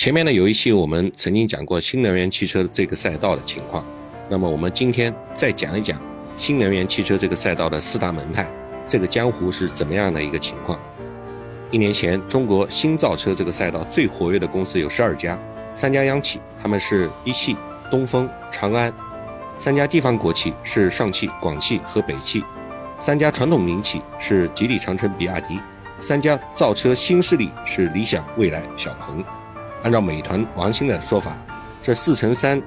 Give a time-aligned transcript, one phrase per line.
[0.00, 3.84] 前面呢有一期我们曾经讲过新能源汽车这个赛道的情况，
[4.30, 6.00] 那么我们今天再讲一讲
[6.38, 8.50] 新能源汽车这个赛道的四大门派，
[8.88, 10.80] 这个江湖是怎么样的一个情况？
[11.70, 15.38] 一年前，中国新造车这个赛道最活跃的公司有十二家，
[15.74, 17.54] 三家央企，他们是一汽、
[17.90, 18.90] 东风、长安；
[19.58, 22.40] 三家地方国企是上汽、广汽和北汽；
[22.96, 25.58] 三家传统民企是吉利、长城、比亚迪；
[26.00, 29.22] 三家造车新势力是理想、蔚来、小鹏。
[29.82, 31.36] 按照美团王兴的说法，
[31.80, 32.60] 这四乘三，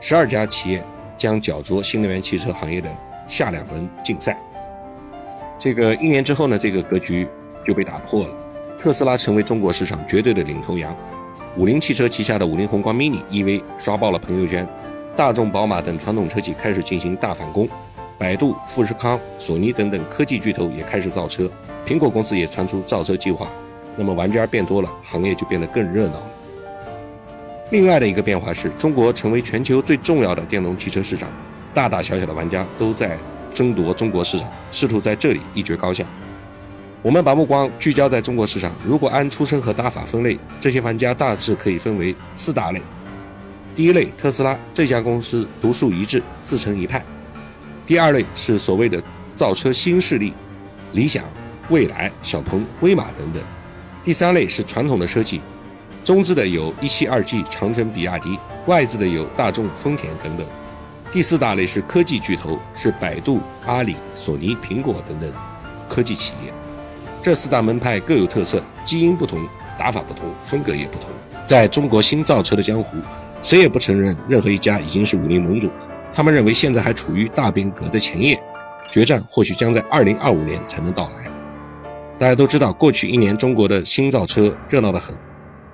[0.00, 0.84] 十二家企业
[1.18, 2.88] 将角逐新能源汽车行业的
[3.26, 4.38] 下两轮竞赛。
[5.58, 7.26] 这个一年之后呢，这个格局
[7.66, 8.34] 就被打破了。
[8.80, 10.96] 特斯拉成为中国市场绝对的领头羊，
[11.56, 14.66] 五菱汽车旗下的五菱宏光 mini EV 刷爆了朋友圈，
[15.14, 17.68] 大众、宝马等传统车企开始进行大反攻，
[18.16, 21.50] 百度、富士康、索尼等等科技巨头也开始造车，
[21.84, 23.48] 苹果公司也传出造车计划，
[23.96, 26.30] 那么玩家变多了，行业就变得更热闹了。
[27.70, 31.28] 另外的一个变化是中国成为全球最重要的电动汽车市场，
[31.72, 33.16] 大大小小的玩家都在
[33.54, 36.04] 争夺中国市场，试图在这里一决高下。
[37.00, 42.82] 我们把目光聚焦在中国市场，如果按出身和打法分类，这些玩家大致可以分为四大类。
[43.72, 47.00] 第一类，特斯拉这家公司独树一帜，自成一派；
[47.86, 49.00] 第二类是所谓的
[49.32, 50.34] 造车新势力，
[50.92, 51.22] 理想、
[51.68, 53.40] 蔚来、小鹏、威马等等；
[54.02, 55.40] 第三类是传统的车企。
[56.10, 58.30] 中资的有一汽、二 G、长城、比亚迪；
[58.66, 60.44] 外资的有大众、丰田等等。
[61.12, 65.32] 第四大类是科技巨头，是百度、阿里、索尼、苹果等等
[65.88, 66.52] 科技企业。
[67.22, 69.46] 这四大门派各有特色，基因不同，
[69.78, 71.08] 打法不同，风格也不同。
[71.46, 72.96] 在中国新造车的江湖，
[73.40, 75.70] 谁也不承认任何一家已经是武林盟主。
[76.12, 78.36] 他们认为现在还处于大变革的前夜，
[78.90, 81.30] 决战或许将在二零二五年才能到来。
[82.18, 85.14] 大家都知道，过去一年中国的新造车热闹得很。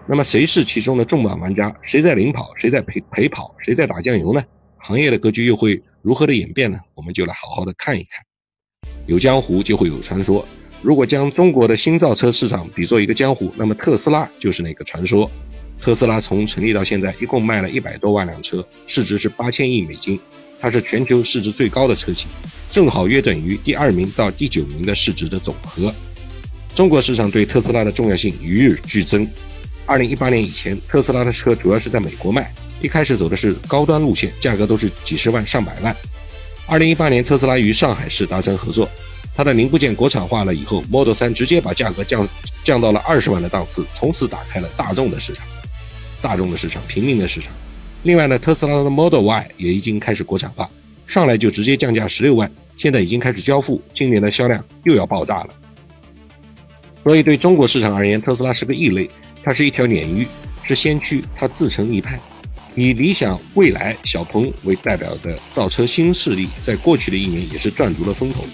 [0.09, 1.75] 那么谁是其中的重磅玩家？
[1.83, 2.53] 谁在领跑？
[2.57, 3.53] 谁在陪陪跑？
[3.59, 4.41] 谁在打酱油呢？
[4.79, 6.79] 行业的格局又会如何的演变呢？
[6.95, 8.25] 我们就来好好的看一看。
[9.07, 10.47] 有江湖就会有传说。
[10.81, 15.29] 如果将中国的新造车市场比作一个江湖，那么特斯拉就是那个传说。
[15.81, 20.21] 特斯拉从成立到现在，一共卖了一百多万辆车，市值是八千亿美金，
[20.61, 22.29] 它是全球市值最高的车企，
[22.71, 25.93] 正好约等于第二名到第九名的市值的总和。
[26.75, 29.29] 中国市场对特斯拉的重要性与日俱增。
[29.87, 32.53] 二零一八年以前，特斯拉的车主要是在美国卖，
[32.83, 35.97] 一开始走的是高端路线，价格都是几十万、上百万。
[36.67, 38.91] 二零一八年，特斯拉与上海市达成合作，
[39.33, 42.29] 它的零部件国产化了以后，Model 3直接把价格降
[42.65, 45.47] 降到了二十万的档次，从此打开了大众的市场，
[46.21, 47.53] 大众的市场，平民的市场。
[48.03, 50.69] 另外呢，特斯拉的 Model Y 也已经开始国产化，
[51.07, 55.49] 上来就直接降价十六万，现在已经开始交付，今年的销量又要爆炸了。
[57.05, 59.09] 所以对中国市场而言，特斯拉是个异类。
[59.47, 60.27] 它是一条鲶鱼，
[60.65, 62.19] 是先驱，它自成一派。
[62.75, 68.45] 以理想、蔚来、小鹏为代表的造车新势力，在过去的一年也是赚足了风头。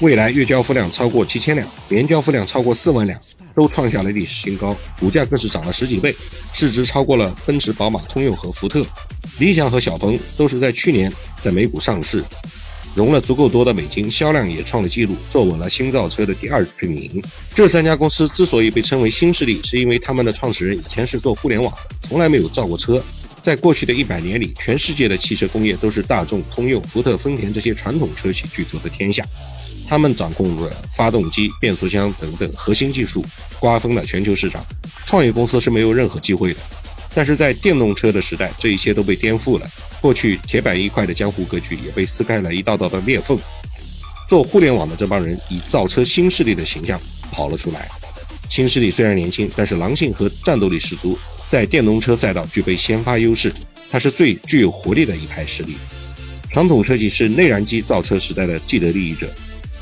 [0.00, 3.16] 蔚来月交付量超过七千辆，年交付量超过四万辆，
[3.54, 6.12] 都创下了历史新高，股价更是涨了十几倍，
[6.52, 8.84] 市值超过了奔驰、宝马、通用和福特。
[9.38, 11.10] 理想和小鹏都是在去年
[11.40, 12.20] 在美股上市。
[12.96, 17.22] 融了足够多的美金，销量也创了纪录，坐稳了新造车的第二阵营。
[17.54, 23.02] 这三家公司之所以被称为新势力，是因为他们的创始人以前是做互联网的，从来没有造过车。
[23.42, 29.22] 在过去的一百年里，全世界的汽车工业都是大众、通用、福特、丰田这些传统车企巨头的天下，
[29.86, 33.22] 他们掌控着发动机、变速箱等等核心技术，
[33.60, 34.64] 瓜分了全球市场。
[35.04, 36.60] 创业公司是没有任何机会的。
[37.16, 39.66] 但是在电动车的时代，这一切都被颠覆了。
[40.02, 43.38] 过去铁板一块的江湖格局也被撕开了一道道的裂缝。
[44.28, 47.00] 做互联网的这帮人以造车新势力的形象
[47.32, 47.88] 跑了出来。
[48.50, 51.18] 新势力虽然年轻，但是狼性和战斗力十足，
[51.48, 53.50] 在电动车赛道具备先发优势。
[53.90, 55.76] 它是最具有活力的一派势力。
[56.50, 59.32] 传统车企是内燃机造车时代的既得利益者，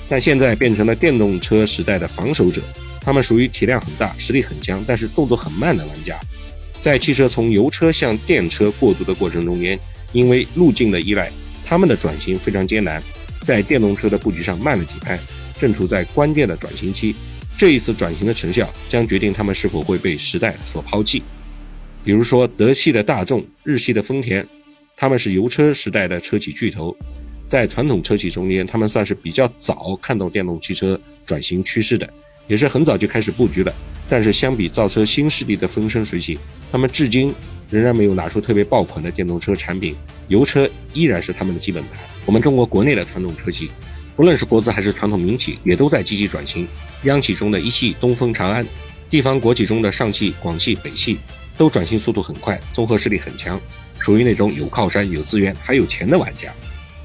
[0.08, 2.62] 但现在变成了电动车时代的防守者。
[3.00, 6.16] 他们属于体量很大、实力很强，但是动作很慢的玩家。
[6.84, 9.80] 在汽车从油车向电车过渡的过程中间，
[10.12, 11.32] 因为路径的依赖，
[11.64, 13.02] 他们的转型非常艰难，
[13.40, 15.18] 在电动车的布局上慢了几拍，
[15.58, 17.16] 正处在关键的转型期。
[17.56, 21.22] 这一次转型的成效将决定他们是否会被时代所抛弃。
[22.04, 24.46] 比如说，德系的大众、日系的丰田，
[24.94, 26.94] 他们是油车时代的车企巨头，
[27.46, 32.06] 在传统车企中间，他们算是比较早看到电动汽车转型趋势的，
[32.46, 33.74] 也是很早就开始布局了。
[34.06, 36.38] 但是相比造车新势力的风生水起，
[36.74, 37.32] 他们至今
[37.70, 39.94] 仍然没有拿出特别爆款的电动车产品，
[40.26, 42.00] 油车依然是他们的基本盘。
[42.26, 43.70] 我们中国国内的传统车企，
[44.16, 46.66] 不论是国资还是传统民企，也都在积极转型。
[47.04, 48.66] 央企中的一汽、东风、长安，
[49.08, 51.18] 地方国企中的上汽、广汽、北汽，
[51.56, 53.60] 都转型速度很快，综合实力很强，
[54.00, 56.52] 属于那种有靠山、有资源还有钱的玩家。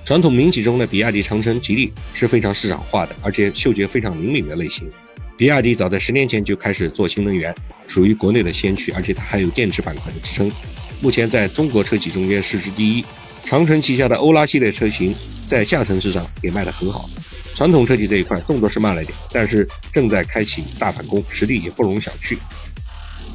[0.04, 4.92] 传统民企中的比亚迪、长城、吉利是非常市场化的，而且嗅觉非常灵敏的类型。
[5.39, 7.56] 比亚迪早在十年前就开始做新能源，
[7.88, 10.51] 属于国内的先驱，而且它还有电池板块的支撑。
[11.00, 13.06] 目前在中国车企中间市值第一。
[13.45, 15.15] 长城旗下的欧拉系列车型
[15.47, 17.09] 在下沉市场也卖得很好。
[17.56, 22.38] 传统车企这一块动作是慢了一点，但是正在开启大反攻，实力也不容小觑。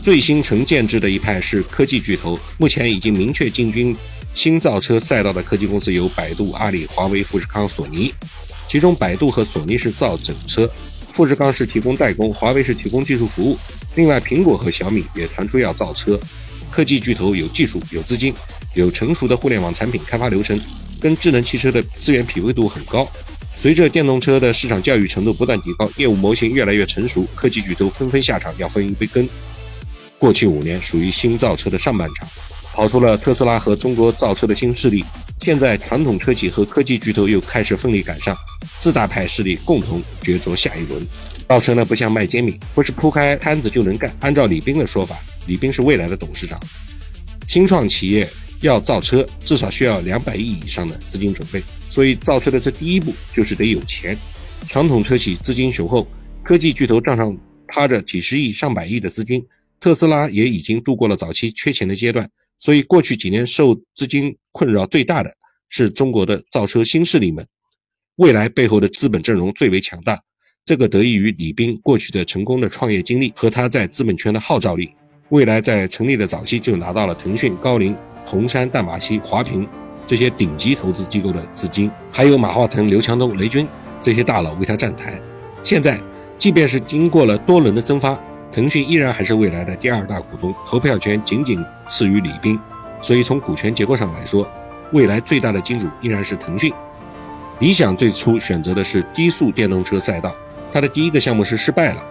[0.03, 3.97] 最新成建制的一派是科技巨头，目前已经明确进军
[4.35, 8.13] 新造车赛道的科技公司有百度、阿里、华为、富士康、索尼。
[8.69, 10.69] 其中，百度和索尼是造整车，
[11.15, 13.57] 富士康是提供代工，华为是提供技术服务。
[13.95, 16.19] 另外，苹果和小米也传出要造车。
[16.73, 18.35] 科技巨头有技术、有资金、
[18.75, 20.61] 有成熟的互联网产品开发流程，
[21.01, 23.09] 跟智能汽车的资源匹配度很高。
[23.57, 29.29] 随着电动车的市场教育程度不断提高，业务模型越来越成熟，科技巨头纷纷下场要分一杯羹。
[30.19, 32.29] 过去五年属于新造车的上半场，
[32.73, 35.05] 跑出了特斯拉和中国造车的新势力。
[35.45, 38.35] 现在传统车企和科技巨头又开始奋力赶上，
[38.79, 41.07] 四大派势力共同角逐下一轮。
[41.47, 44.11] 造车呢不像卖煎饼，不是铺开摊子就能干。
[44.21, 46.59] 按照李斌的说法，李斌是未来的董事长，
[47.47, 48.27] 新创企业
[48.63, 51.63] 要造车，至少需要两百亿以上的资金准备。
[51.91, 54.17] 所以造车的这第一步就是得有钱，
[54.67, 56.09] 传统车企资金雄厚，
[56.43, 57.37] 科技巨头账上
[57.69, 59.45] 趴着几十亿、上百亿的资金，
[59.79, 62.27] 特斯拉也已经度过了早期缺钱的阶段，
[62.65, 65.31] 所以过去几年受资金困扰最大的
[65.69, 67.47] 是中国的造车新势力们，
[68.17, 70.19] 未来背后的资本阵容最为强大，
[70.65, 74.91] 这个得益于李斌过去的成功的创业经历和他在资本圈的号召力，
[75.29, 77.95] 未来在成立的早期就拿到了腾讯、高瓴、
[78.25, 79.69] 红杉、淡马锡、华平。
[80.07, 83.69] 这些顶级投资机构的资金，还有马化腾、刘强东、雷军
[84.01, 85.21] 这些大佬为他站台。
[85.63, 86.01] 现在，
[86.39, 88.19] 即便是经过了多轮的增发，
[88.55, 92.57] 腾讯依然还是未来的第二大股东，投票权仅仅次于李斌。
[93.03, 94.49] 所以从股权结构上来说，
[94.93, 96.73] 未来最大的金主依然是腾讯。
[97.59, 100.33] 理想最初选择的是低速电动车赛道，
[100.71, 102.05] 它的第一个项目是失败了，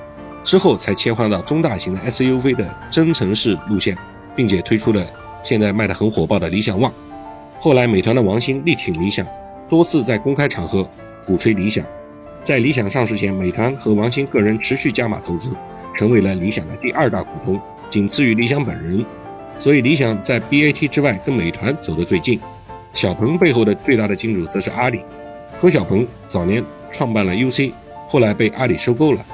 [0.44, 3.98] 之后才切换到中大型的 SUV 的增程式路线，
[4.36, 5.02] 并且推出了
[5.46, 6.92] 现在卖得很火爆的理想 ONE。
[7.58, 9.26] 后来，美团的王兴力挺理想，
[9.70, 10.86] 多次在公开场合
[11.26, 11.86] 鼓吹理想。
[12.44, 15.50] 在理想上市前，美团和王兴个人持续加码投资，
[15.96, 17.60] 成为了理想的第二大股东，
[17.90, 19.06] 仅次于理想本人。
[19.60, 22.40] 所以，理想在 BAT 之外跟美团走得最近。
[22.94, 25.02] 小鹏背后的最大的金主则是阿里。
[25.60, 27.72] 何小鹏早年创办了 UC，
[28.08, 29.26] 后来被阿里收购了。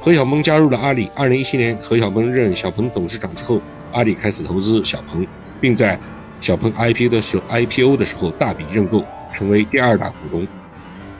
[0.00, 1.08] 何小鹏加入了阿里。
[1.16, 3.60] 2017年，何小鹏任小鹏董事长之后，
[3.92, 5.26] 阿里开始投资小鹏，
[5.60, 5.98] 并在
[6.40, 9.04] 小鹏 IPO 的时候，IPO 的时候大笔认购，
[9.34, 10.46] 成为第二大股东。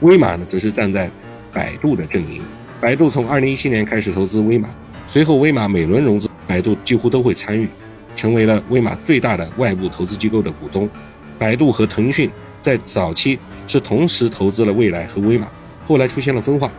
[0.01, 1.09] 威马呢，则是站在
[1.53, 2.41] 百度的阵营。
[2.81, 4.67] 百度从2017年开始投资威马，
[5.07, 7.67] 随后威马每轮融资，百度几乎都会参与，
[8.15, 10.89] 成为了威马最大的外部投资机构的股东。
[11.37, 12.27] 百度和腾讯
[12.59, 13.37] 在早期
[13.67, 15.47] 是同时投资了蔚来和威马，
[15.87, 16.71] 后来出现了分化。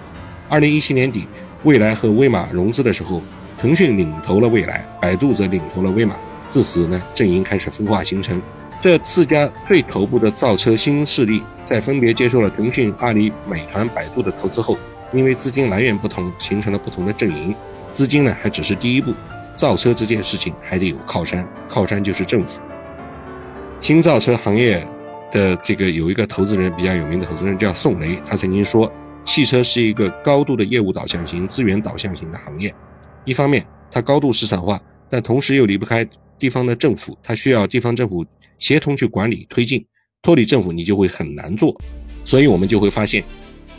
[0.50, 1.28] 2017年底，
[1.62, 3.22] 蔚来和威马融资的时候，
[3.56, 6.16] 腾讯领投了蔚来，百度则领投了威马。
[6.50, 8.42] 自此呢，阵营开始分化形成。
[8.80, 14.76] 这四家最头部的造车新势力，在分别接受了腾讯、阿里、美团、百度的投资后，
[15.12, 17.54] 因为资金来源不同，形成了不同的阵营。
[17.92, 19.12] 资金呢，还只是第一步，
[19.54, 22.60] 造车这件事情还得有靠山，靠山就是政府。
[23.80, 24.86] 新造车行业
[25.30, 28.90] 的这个有一个投资人比较有名的投资人叫宋雷，他曾经说，
[29.24, 32.74] 汽车是一个高度的业务导向型、资源导向型的行业。
[33.24, 36.06] 一方面，它高度市场化，但同时又离不开。
[36.38, 38.26] 地方的政府，它需要地方政府
[38.58, 39.86] 协同去管理推进，
[40.22, 41.72] 脱离政府你就会很难做。
[42.24, 43.22] 所以，我们就会发现，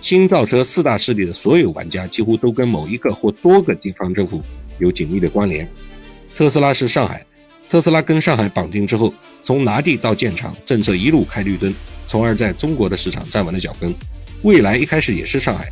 [0.04, 4.44] 新造车四大势力的所有玩家几乎都跟某一个或多个地方政府
[4.78, 5.68] 有紧密的关联。
[6.36, 7.26] 特斯拉是上海，
[7.70, 11.74] 特斯拉跟上海绑定之后，从拿地到建厂，政策一路开绿灯，
[12.06, 13.96] 从而在中国的市场站稳了脚跟。
[14.42, 15.72] 未来一开始也是上海，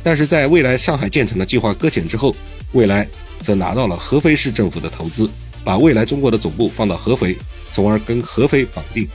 [0.00, 2.32] 但是在未来上海建厂的计划搁浅之后，
[2.70, 3.08] 未来
[3.40, 5.28] 则拿到了合肥市政府的投资。
[5.64, 7.36] 把未来中国的总部放到合肥，
[7.72, 9.08] 从而跟合肥绑定。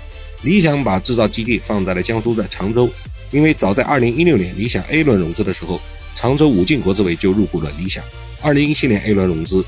[0.44, 2.90] 理想把制造基地放在了江苏的常州，
[3.32, 5.80] 因为早在2016年理想 A 轮融资的时候，
[6.16, 8.04] 常州武进国资委就入股了理想。
[8.42, 9.64] 2017年 A 轮融资，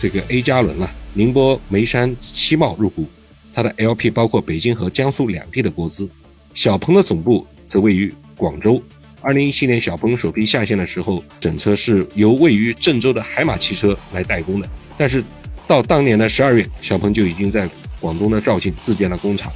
[0.00, 3.06] 这个 A 加轮了，宁波眉山七茂入股，
[3.52, 6.08] 它的 LP 包括北京和江苏两地的国资。
[6.54, 8.82] 小鹏的总部则位于广州。
[9.22, 15.24] 2017年小鹏首批下线的时候，整车是由位于郑州的海马汽车来代工的，但是。
[15.68, 19.52] 到当年的十二月，小鹏就已经在广东的肇庆自建了工厂。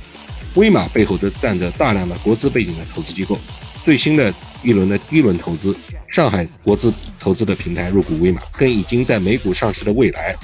[0.54, 3.38] 威马背后则站着大量的国资背景的投资机构。
[3.84, 5.74] 最新的一轮的第一轮投资，
[6.08, 10.36] 上海国资投资的平台入股威马，跟已经在美股上市的蔚来，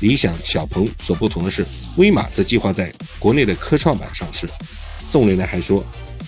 [0.00, 1.64] 理想、小鹏所不同的是，
[1.96, 4.46] 威马则计划在国内的科创板上市。
[5.06, 5.82] 宋雷呢还说，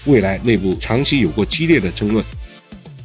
[0.06, 2.24] 未来内部长期有过激烈的争论，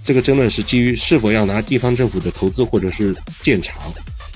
[0.01, 3.75] 这个争论是基于是否要拿地方政府的投资或者是建厂。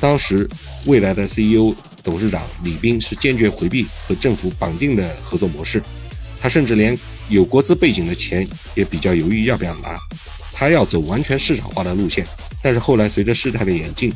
[0.01, 0.50] 当时
[0.85, 1.73] 未来的 CEO、
[2.03, 5.81] 董事长李斌是坚决回避和政府绑定的合作模式，
[6.39, 6.98] 他甚至连
[7.29, 8.45] 有国资背景的钱
[8.75, 9.98] 也比较犹豫要不要拿，
[10.51, 12.27] 他要走完全市场化的路线。
[12.62, 14.12] 但是后来随着事态的演进，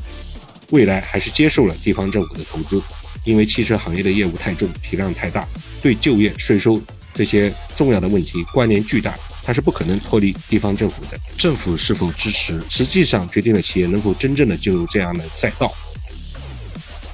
[0.70, 2.82] 未来还是接受了地方政府的投资，
[3.24, 5.48] 因为汽车行业的业务太重，体量太大，
[5.82, 6.82] 对就业、税收
[7.14, 11.18] 这些重要的问题关联巨大，它是不可能脱离地方政府的。
[11.38, 15.74] 政府是否支持，实际上决定了企业能否真正的进入这样的赛道。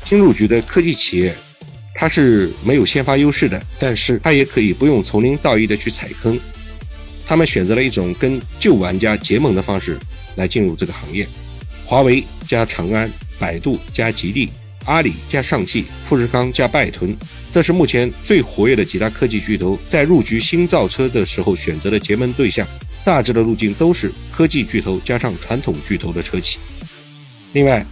[0.06, 1.36] 新入局的科技企业，
[1.96, 6.40] 它是没有先发优势的，但是它也可以不用从零到一的去踩坑，
[7.26, 9.98] 他们选择了一种跟旧玩家结盟的方式
[10.36, 11.28] 来进入这个行业，
[11.86, 13.10] 华为加长安。
[13.40, 14.50] 百度加吉利，
[14.86, 17.14] 阿里加上汽，富士康加拜腾，
[17.52, 22.66] 这是目前最活跃的几大科技巨头在入局新造车的时候选择的结盟对象。
[23.04, 26.58] 大致的路径都是科技巨头加上传统巨头的车企。
[27.52, 27.86] 另外，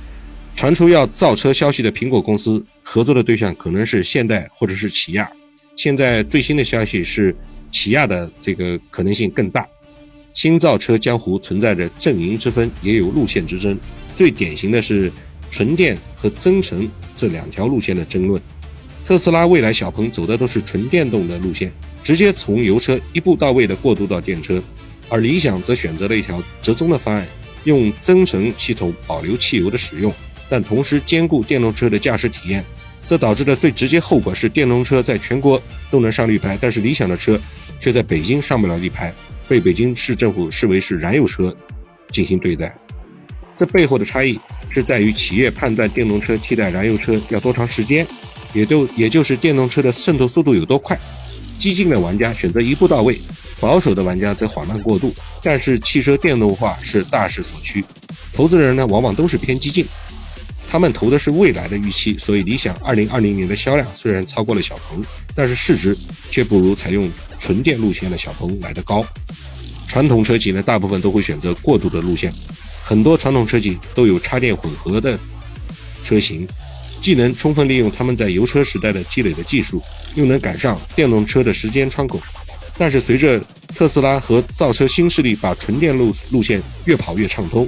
[0.56, 5.30] 传出要造车消息的苹果公司合作的对象可能是现代或者是起亚。
[5.76, 7.36] 现在最新的消息是，
[7.72, 9.66] 起亚的这个可能性更大。
[10.34, 13.78] 新造车江湖存在着阵营之分，也有路线之争。
[14.16, 15.12] 最典型的是。
[15.54, 18.42] 纯电和增程这两条路线的争论，
[19.04, 21.70] 特斯拉、未来、小鹏走的都是纯电动的路线，
[22.02, 24.64] 直接从油车一步到位的过渡到电车，
[25.10, 27.28] 而理想则选择了一条折中的方案，
[27.66, 30.14] 用增程系统保留汽油的使用，
[30.52, 32.62] 但同时兼顾电动车的驾驶体验。
[33.08, 37.40] 这导致的最直接后果是，电动车在全国都能上绿牌，但是理想的车
[37.80, 39.14] 却在北京上不了绿牌，
[39.48, 41.56] 被北京市政府视为是燃油车
[42.10, 42.76] 进行对待。
[43.56, 44.38] 这背后的差异
[44.70, 48.06] 是在于企业判断电动车替代燃油车要多长时间，
[48.54, 51.00] 也就也就是电动车的渗透速度有多快。
[51.58, 53.20] 激进的玩家选择一步到位，
[53.60, 55.14] 保守的玩家则缓慢过渡。
[55.44, 57.84] 但是汽车电动化是大势所趋，
[58.34, 59.86] 投资人呢往往都是偏激进，
[60.72, 62.18] 他们投的是未来的预期。
[62.18, 65.04] 所以理想2020年的销量虽然超过了小鹏，
[65.36, 65.98] 但是市值
[66.30, 69.06] 却不如采用纯电路线的小鹏来得高。
[69.86, 72.34] 传统车企呢大部分都会选择过渡的路线。
[72.82, 75.20] 很多传统车企都有插电混合的
[76.06, 76.48] 车型，
[77.02, 79.84] 既能充分利用他们在油车时代的积累的技术，
[80.16, 82.18] 又能赶上电动车的时间窗口。
[82.78, 83.38] 但是随着
[83.76, 87.68] 特斯拉和造车新势力把纯电路路线越跑越畅通，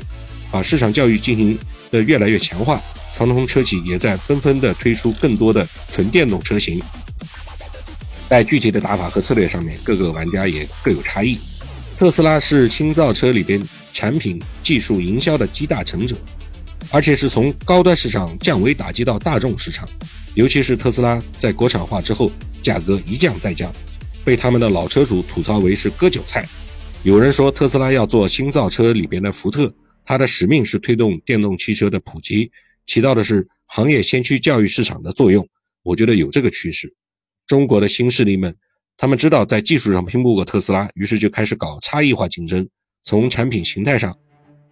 [0.50, 1.60] 把市场教育进行
[1.92, 2.82] 的越来越强化，
[3.14, 6.82] 传统车企也在纷纷的推出更多的纯电动车型。
[8.28, 11.38] 在具体的打法和策略上面，各个玩家也各有差异。
[11.98, 13.66] 特斯拉是新造车里边。
[13.96, 16.18] 产品、技术、营销的集大成者，
[16.90, 19.88] 而且是从高端市场降维打击到大众市场。
[20.34, 23.72] 尤其是特斯拉在国产化之后，价格一降再降，
[24.26, 26.44] 被他们的老车主吐槽为是割韭菜。
[27.04, 29.72] 有人说特斯拉要做新造车里边的福特，
[30.04, 32.52] 它的使命是推动电动汽车的普及，
[32.86, 35.48] 起到的是行业先驱教育市场的作用。
[35.84, 36.94] 我觉得有这个趋势。
[37.46, 38.56] 中国的新势力们，
[38.96, 42.68] 他们知道在技术上拼不过特斯拉，于是就开始搞差异化竞争。
[43.04, 44.18] 从产品形态上，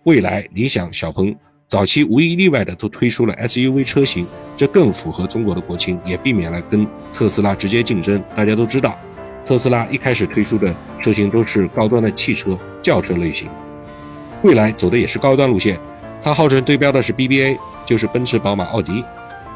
[0.06, 1.36] 蔚来、理想、小鹏
[1.68, 4.26] 早期无一例外的都推出了 SUV 车型，
[4.56, 8.24] 这更符合中国的国情，也避免了跟特斯拉直接竞争。
[8.34, 8.98] 大家都知道，
[9.44, 13.50] 特斯拉一开始推出的车型都是高端的汽车、轿车类型，
[14.44, 15.78] 蔚来走的也是高端路线，
[16.22, 19.04] 它号称对标的是 BBA，就是奔驰、宝马、奥迪。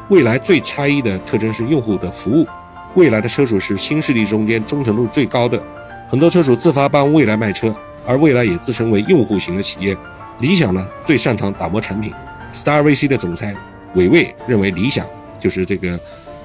[0.08, 2.46] 未来最差异的特征是用户的服务，
[2.94, 5.62] 未来的车主是新势力中间忠诚度最高的，
[6.08, 7.74] 很多车主自发帮蔚来卖车。
[8.08, 9.96] 而未来也自称为用户型的企业，
[10.38, 12.12] 理想呢最擅长打磨产品。
[12.54, 13.52] Star VC 的总裁
[13.94, 15.04] 韦卫认为，理想
[15.38, 15.98] 就是这个，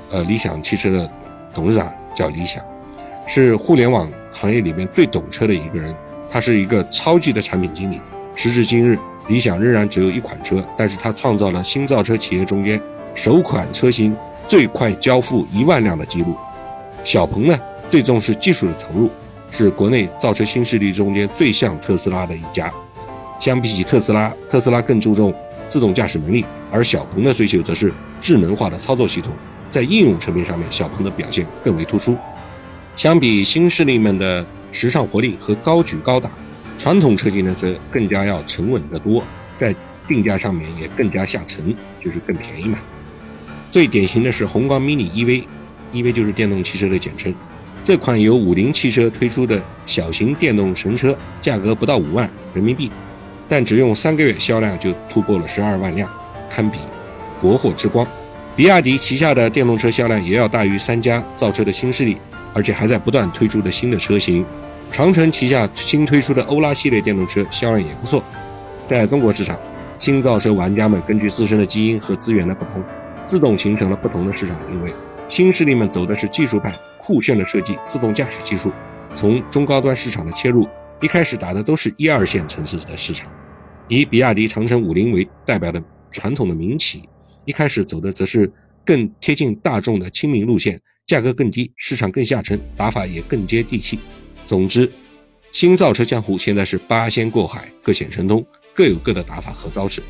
[0.10, 1.08] 呃，理想汽车的
[1.54, 2.64] 董事长叫李想，
[3.28, 5.96] 是互联网行业里面最懂车的一个人。
[6.28, 8.02] 他是一个超级的产品经理。
[8.36, 8.98] 时至今日，
[9.28, 12.82] 理想仍然只有一款车，但是它创造了新造车企业中间
[13.14, 14.16] 首款车型
[14.48, 16.36] 最快交付一万辆的记录。
[17.04, 17.60] 小鹏呢，
[17.90, 19.10] 最重视技术的投入。
[19.54, 22.72] 是国内造车新势力中间最像特斯拉的一家。
[23.38, 25.34] 相比起特斯拉，特斯拉更注重
[25.68, 29.34] 自动驾驶能力，而小鹏的追求则是智能化的操作系统。
[29.70, 32.16] 在应用层面上面，小鹏的表现更为突出。
[32.96, 36.32] 相比新势力们的时尚活力和高举高打，
[36.82, 39.24] 传统车企呢则更加要沉稳得多，
[39.56, 39.72] 在
[40.08, 42.80] 定价上面也更加下沉，就是更便宜嘛。
[43.70, 47.32] 最典型的是宏光 mini EV，EV 就是电动汽车的简称。
[47.84, 52.90] 这款由五菱汽车推出的小型电动神车，价格不到五万人民币，
[53.48, 56.10] 但只用三个月销量就突破了十二万辆，
[56.50, 56.80] 堪比
[57.40, 58.08] 国货之光。
[58.56, 62.18] 比亚迪旗下的电动车销量也要大于三家造车的新势力，
[62.56, 64.44] 而且还在不断推出的新的车型。
[64.92, 68.22] 长城旗下新推出的欧拉系列电动车销量也不错。
[68.86, 69.58] 在中国市场，
[69.98, 72.84] 新造车玩家们根据自身的基因和资源的不同，
[73.26, 74.94] 自动形成了不同的市场定位。
[75.30, 78.70] 新势力们走的是技术派、酷炫的设计、自动驾驶技术，
[79.14, 80.68] 从中高端市场的切入，
[81.00, 83.32] 一开始打的都是一二线城市的市场。
[83.88, 85.82] 以比亚迪、长城、五菱为代表的
[86.12, 87.04] 传统的民企，
[87.46, 88.52] 一开始走的则是
[88.84, 93.98] 更贴近大众的亲民路线，价格更低，市场更下沉，打法也更接地气。
[94.46, 94.92] 总之，
[95.52, 100.02] 新造车江湖现在是八仙过海，各显神通，各有各的打法和招式。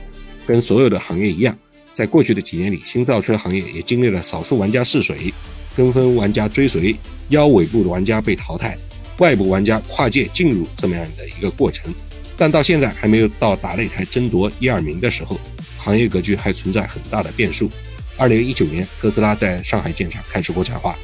[0.47, 1.55] 跟所有的行业一样，
[1.93, 5.31] 在过去的几年里，新造车行业也经历了少数玩家试水、
[5.75, 6.95] 跟风玩家追随、
[7.29, 8.77] 腰尾部的玩家被淘汰、
[9.19, 11.93] 外部玩家跨界进入这么样的一个过程。
[12.35, 15.39] 但到现在还没有到打擂台争夺一二名的时候，
[15.77, 17.69] 行业格局还存在很大的变数。
[18.17, 20.97] 二零一九年，特斯拉在上海建厂开始国产化，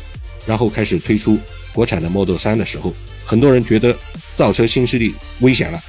[0.46, 1.38] 然后开始推出
[1.74, 2.93] 国产的 Model 3的时候。
[3.27, 3.93] 很多人觉得
[4.34, 5.84] 造车新势力危险了，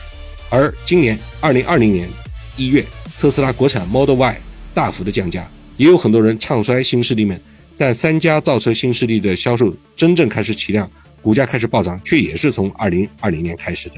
[0.51, 2.09] 而今年二零二零年
[2.57, 2.85] 一月，
[3.17, 4.41] 特斯拉国产 Model Y
[4.75, 7.41] 大幅的降价，也有很多人唱衰新势力们。
[7.77, 10.91] 但三家造车新势力的销售真正开始起量，
[11.23, 13.95] 股价开始暴涨，却也是从二零二零年开始的。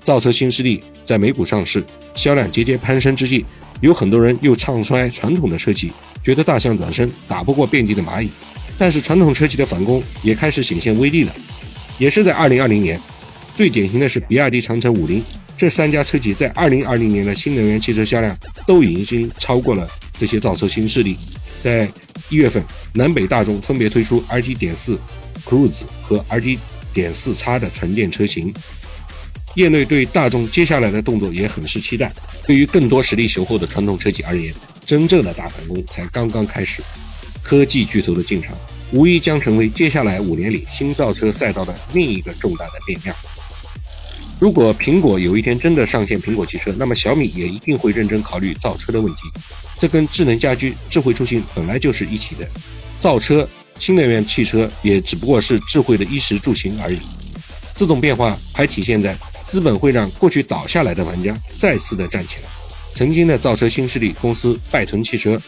[0.00, 3.44] 造车新势力在美股上市，销量节节攀升之际，
[3.82, 5.92] 有很多人又唱衰传统的车企，
[6.24, 8.30] 觉得大象转身打不过遍地的蚂蚁。
[8.78, 11.34] 但是传统车企的反攻也开始显现威力了。
[11.98, 13.00] 也是在二零二零年，
[13.56, 15.22] 最典型的是比亚迪、长城、五菱
[15.56, 18.36] 这三家车企在二零二零年的新能源汽车销量
[18.66, 21.16] 都已经超过了这些造车新势力。
[21.60, 21.90] 在
[22.28, 22.62] 一月份，
[22.94, 24.96] 南北大众分别推出 RT 点四
[25.44, 26.58] Cruise 和 RT
[26.94, 28.54] 点四 X 的纯电车型，
[29.56, 32.12] 业内对大众接下来的动作也很是期待。
[32.46, 34.54] 对于更多实力雄厚的传统车企而言，
[34.86, 36.80] 真正的大反攻才刚刚开始，
[37.42, 38.56] 科技巨头的进场。
[38.90, 43.14] 无疑将成为接下来五年里新造车赛道的另一个重大的变量。
[44.40, 49.22] 如果苹果有一天真的上线苹果汽车，那么小米也一定会认真考虑造车的问题。
[49.76, 52.48] 这跟智能家居、智慧出行本来就是一起的。
[53.00, 53.46] 造车、
[53.78, 56.98] 新能源汽车也只不过是智慧的衣食住行而已。
[57.74, 62.48] 这种变化还体现在资本会让过去倒下来的玩家再次的站起来。
[62.94, 65.40] 曾经的造车新势力公司拜腾汽车。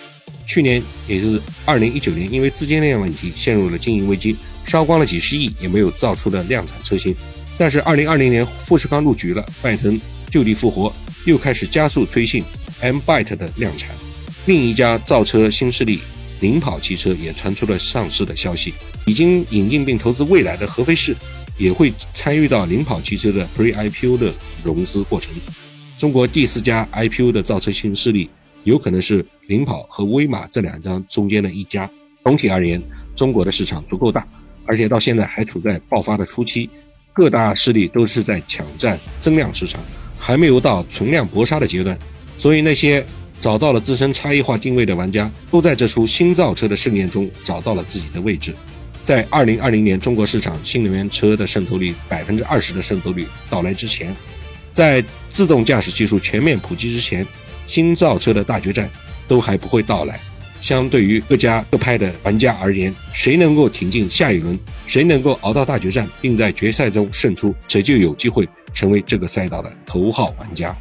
[0.50, 4.34] 去年，也就是二零一九年，因为资金链问题陷入了经营危机，
[4.66, 7.14] 烧光了几十亿，也没有造出的量产车型。
[7.56, 10.92] 但是二零二零年，富士康入局了，拜腾就地复活，
[11.24, 12.42] 又开始加速推进
[12.80, 13.90] M Byte 的量产。
[14.46, 16.00] 另一家造车新势力
[16.40, 18.74] 领跑汽车也传出了上市的消息，
[19.06, 21.14] 已经引进并投资未来的合肥市，
[21.56, 24.34] 也会参与到领跑汽车的 Pre IPO 的
[24.64, 25.32] 融资过程。
[25.96, 28.28] 中国第四家 IPO 的造车新势力。
[28.64, 31.90] 有可能是领跑和威马这两张中间的一家。
[32.22, 32.80] 总体而言，
[33.16, 34.26] 中国的市场足够大，
[34.66, 36.68] 而且到现在还处在爆发的初期，
[37.14, 39.82] 各大势力都是在抢占增量市场，
[40.18, 41.98] 还没有到存量搏杀的阶段。
[42.36, 43.04] 所以那些
[43.40, 48.54] 找到了自身差异化定位的玩家，都在这出新造车的盛宴中找到了自己的位置。
[49.02, 54.14] 在二零二零年中国市场新能源车的渗透率百分之二十的渗透率到来之前，
[54.72, 57.26] 在自动驾驶技术全面普及之前。
[57.70, 58.90] 新造车的大决战
[59.28, 60.20] 都还不会到来，
[60.60, 70.76] 相对于各家各派的玩家而言，谁能够挺进下一轮，谁能够熬到大决战，并在决赛中胜出，谁就有机会成为这个赛道的头号玩家。